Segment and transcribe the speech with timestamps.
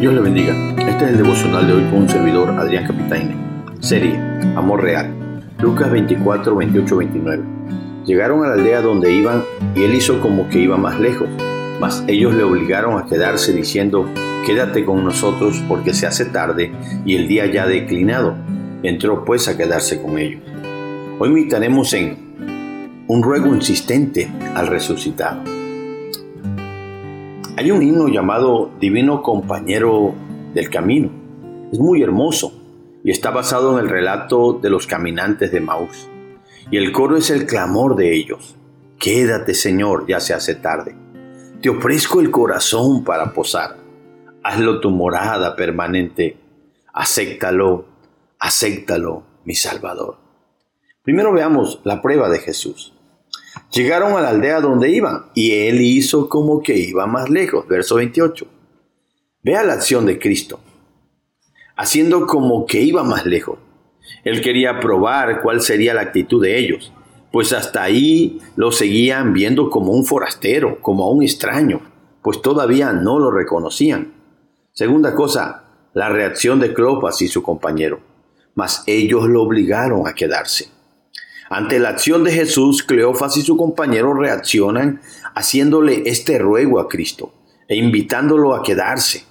[0.00, 0.54] le bendiga.
[0.78, 3.34] Este es el devocional de hoy con un servidor, Adrián Capitaine.
[3.80, 4.16] Serie,
[4.54, 5.10] Amor Real.
[5.58, 7.42] Lucas 24, 28, 29.
[8.04, 9.42] Llegaron a la aldea donde iban
[9.74, 11.28] y él hizo como que iba más lejos.
[11.80, 14.08] Mas ellos le obligaron a quedarse diciendo,
[14.44, 16.72] quédate con nosotros porque se hace tarde
[17.04, 18.36] y el día ya ha declinado.
[18.82, 20.42] Entró pues a quedarse con ellos.
[21.18, 25.55] Hoy meditaremos en un ruego insistente al resucitado.
[27.58, 30.12] Hay un himno llamado Divino Compañero
[30.52, 31.08] del Camino.
[31.72, 32.52] Es muy hermoso
[33.02, 36.06] y está basado en el relato de los caminantes de Maús.
[36.70, 38.56] Y el coro es el clamor de ellos.
[38.98, 40.94] Quédate, Señor, ya se hace tarde.
[41.62, 43.78] Te ofrezco el corazón para posar.
[44.42, 46.36] Hazlo tu morada permanente.
[46.92, 47.86] Acéptalo,
[48.38, 50.18] acéptalo, mi Salvador.
[51.02, 52.92] Primero veamos la prueba de Jesús.
[53.72, 57.66] Llegaron a la aldea donde iban y él hizo como que iba más lejos.
[57.68, 58.46] Verso 28.
[59.42, 60.60] Vea la acción de Cristo.
[61.76, 63.58] Haciendo como que iba más lejos.
[64.24, 66.92] Él quería probar cuál sería la actitud de ellos,
[67.32, 71.80] pues hasta ahí lo seguían viendo como un forastero, como a un extraño,
[72.22, 74.14] pues todavía no lo reconocían.
[74.72, 78.00] Segunda cosa, la reacción de Clopas y su compañero,
[78.54, 80.75] mas ellos lo obligaron a quedarse.
[81.48, 85.00] Ante la acción de Jesús, Cleofas y su compañero reaccionan
[85.34, 87.32] haciéndole este ruego a Cristo
[87.68, 89.24] e invitándolo a quedarse.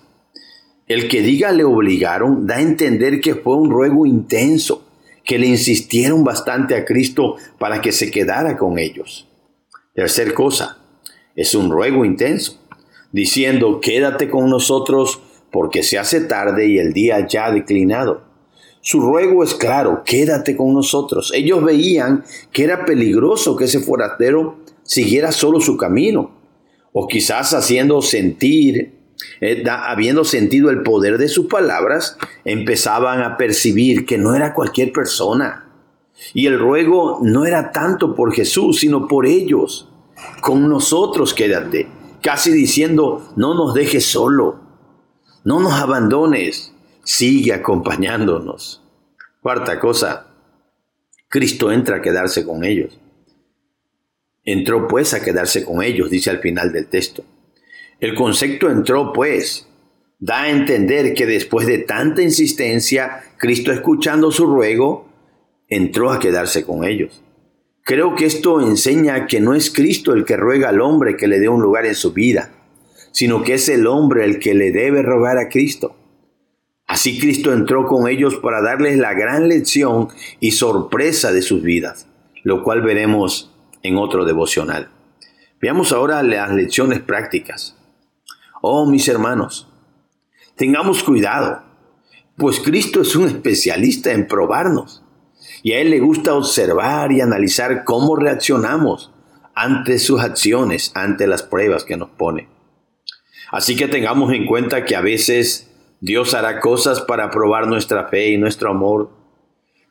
[0.88, 4.88] El que diga le obligaron da a entender que fue un ruego intenso,
[5.24, 9.28] que le insistieron bastante a Cristo para que se quedara con ellos.
[9.94, 10.78] Tercer cosa,
[11.36, 12.62] es un ruego intenso,
[13.12, 18.35] diciendo, quédate con nosotros porque se hace tarde y el día ya ha declinado.
[18.88, 21.32] Su ruego es claro, quédate con nosotros.
[21.34, 26.30] Ellos veían que era peligroso que ese forastero siguiera solo su camino,
[26.94, 28.94] o quizás haciendo sentir,
[29.42, 34.94] eh, habiendo sentido el poder de sus palabras, empezaban a percibir que no era cualquier
[34.94, 35.66] persona.
[36.36, 39.90] Y el ruego no era tanto por Jesús, sino por ellos.
[40.42, 41.88] Con nosotros quédate,
[42.22, 44.60] casi diciendo, no nos dejes solo,
[45.44, 46.75] no nos abandones
[47.06, 48.84] sigue acompañándonos.
[49.42, 50.28] Cuarta cosa,
[51.30, 53.00] Cristo entra a quedarse con ellos.
[54.44, 57.24] Entró pues a quedarse con ellos, dice al final del texto.
[58.00, 59.68] El concepto entró pues
[60.20, 65.08] da a entender que después de tanta insistencia, Cristo escuchando su ruego,
[65.68, 67.22] entró a quedarse con ellos.
[67.84, 71.40] Creo que esto enseña que no es Cristo el que ruega al hombre que le
[71.40, 72.52] dé un lugar en su vida,
[73.12, 75.96] sino que es el hombre el que le debe rogar a Cristo.
[77.06, 80.08] Así Cristo entró con ellos para darles la gran lección
[80.40, 82.08] y sorpresa de sus vidas,
[82.42, 84.90] lo cual veremos en otro devocional.
[85.62, 87.78] Veamos ahora las lecciones prácticas.
[88.60, 89.68] Oh, mis hermanos,
[90.56, 91.62] tengamos cuidado,
[92.38, 95.04] pues Cristo es un especialista en probarnos
[95.62, 99.12] y a Él le gusta observar y analizar cómo reaccionamos
[99.54, 102.50] ante sus acciones, ante las pruebas que nos pone.
[103.52, 105.70] Así que tengamos en cuenta que a veces
[106.00, 109.10] Dios hará cosas para probar nuestra fe y nuestro amor.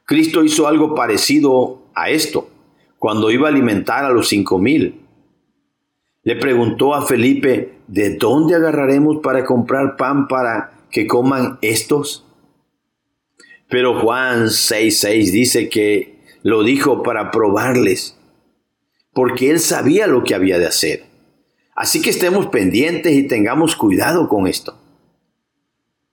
[0.05, 2.49] Cristo hizo algo parecido a esto
[2.99, 5.01] cuando iba a alimentar a los cinco mil.
[6.23, 12.25] Le preguntó a Felipe, ¿de dónde agarraremos para comprar pan para que coman estos?
[13.69, 18.19] Pero Juan 6:6 dice que lo dijo para probarles,
[19.13, 21.05] porque él sabía lo que había de hacer.
[21.75, 24.79] Así que estemos pendientes y tengamos cuidado con esto.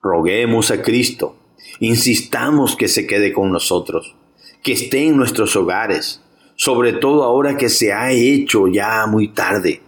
[0.02, 1.36] Roguemos a Cristo,
[1.80, 4.16] insistamos que se quede con nosotros,
[4.64, 6.22] que esté en nuestros hogares,
[6.56, 9.82] sobre todo ahora que se ha hecho ya muy tarde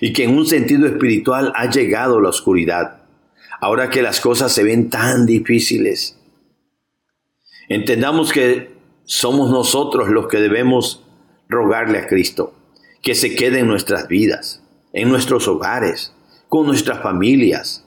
[0.00, 3.02] y que en un sentido espiritual ha llegado la oscuridad,
[3.60, 6.18] ahora que las cosas se ven tan difíciles.
[7.68, 11.04] Entendamos que somos nosotros los que debemos
[11.48, 12.54] rogarle a Cristo,
[13.02, 14.62] que se quede en nuestras vidas,
[14.92, 16.12] en nuestros hogares,
[16.48, 17.84] con nuestras familias,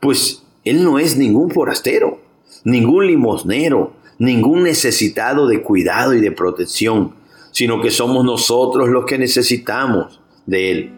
[0.00, 2.18] pues él no es ningún forastero,
[2.64, 7.12] ningún limosnero, ningún necesitado de cuidado y de protección,
[7.52, 10.92] sino que somos nosotros los que necesitamos de Él,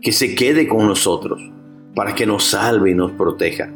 [0.00, 1.42] que se quede con nosotros
[1.94, 3.70] para que nos salve y nos proteja.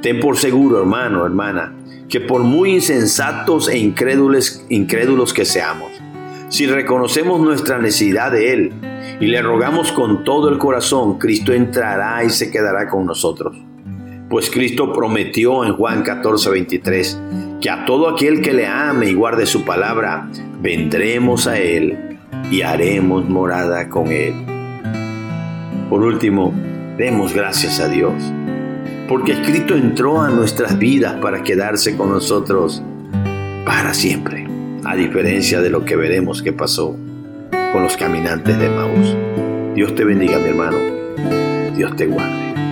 [0.00, 1.76] Ten por seguro, hermano, hermana,
[2.08, 5.90] que por muy insensatos e incrédulos, incrédulos que seamos,
[6.48, 8.72] si reconocemos nuestra necesidad de Él
[9.18, 13.67] y le rogamos con todo el corazón, Cristo entrará y se quedará con nosotros.
[14.28, 17.20] Pues Cristo prometió en Juan 14, 23
[17.62, 20.28] que a todo aquel que le ame y guarde su palabra,
[20.60, 22.18] vendremos a Él
[22.50, 24.34] y haremos morada con Él.
[25.88, 26.52] Por último,
[26.98, 28.12] demos gracias a Dios,
[29.08, 32.82] porque escrito entró a nuestras vidas para quedarse con nosotros
[33.64, 34.46] para siempre,
[34.84, 36.96] a diferencia de lo que veremos que pasó
[37.72, 39.16] con los caminantes de Maús.
[39.74, 40.76] Dios te bendiga, mi hermano.
[41.74, 42.67] Dios te guarde.